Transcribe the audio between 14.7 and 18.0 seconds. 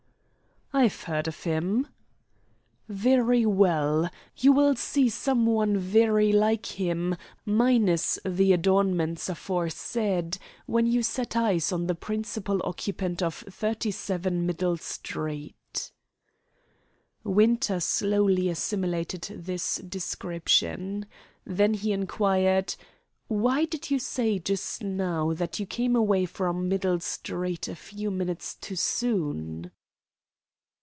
Street." Winter